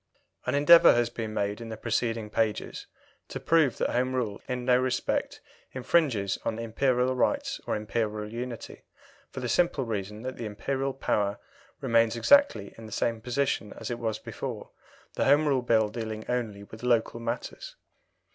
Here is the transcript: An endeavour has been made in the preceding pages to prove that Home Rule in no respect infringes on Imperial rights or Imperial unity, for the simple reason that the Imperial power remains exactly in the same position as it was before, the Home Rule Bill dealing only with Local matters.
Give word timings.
An 0.47 0.55
endeavour 0.55 0.95
has 0.95 1.11
been 1.11 1.31
made 1.31 1.61
in 1.61 1.69
the 1.69 1.77
preceding 1.77 2.31
pages 2.31 2.87
to 3.27 3.39
prove 3.39 3.77
that 3.77 3.91
Home 3.91 4.15
Rule 4.15 4.41
in 4.47 4.65
no 4.65 4.75
respect 4.79 5.41
infringes 5.73 6.39
on 6.43 6.57
Imperial 6.57 7.13
rights 7.15 7.61
or 7.67 7.75
Imperial 7.75 8.33
unity, 8.33 8.81
for 9.29 9.41
the 9.41 9.47
simple 9.47 9.85
reason 9.85 10.23
that 10.23 10.37
the 10.37 10.47
Imperial 10.47 10.95
power 10.95 11.37
remains 11.81 12.15
exactly 12.15 12.73
in 12.79 12.87
the 12.87 12.91
same 12.91 13.21
position 13.21 13.73
as 13.73 13.91
it 13.91 13.99
was 13.99 14.17
before, 14.17 14.71
the 15.13 15.25
Home 15.25 15.47
Rule 15.47 15.61
Bill 15.61 15.87
dealing 15.89 16.25
only 16.27 16.63
with 16.63 16.81
Local 16.81 17.19
matters. 17.19 17.75